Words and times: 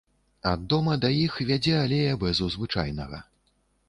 Ад 0.51 0.61
дома 0.71 0.95
да 1.03 1.11
іх 1.25 1.35
вядзе 1.49 1.73
алея 1.81 2.15
бэзу 2.23 2.47
звычайнага. 2.55 3.21